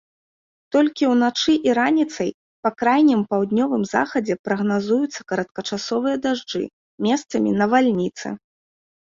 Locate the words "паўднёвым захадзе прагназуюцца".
3.33-5.21